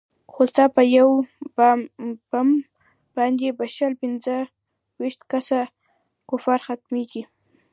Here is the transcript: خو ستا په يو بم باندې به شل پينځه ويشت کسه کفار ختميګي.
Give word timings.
خو 0.31 0.41
ستا 0.51 0.65
په 0.75 0.81
يو 0.97 1.09
بم 2.31 2.49
باندې 3.15 3.47
به 3.57 3.65
شل 3.75 3.93
پينځه 4.01 4.37
ويشت 4.99 5.21
کسه 5.31 5.59
کفار 6.29 6.59
ختميګي. 6.67 7.23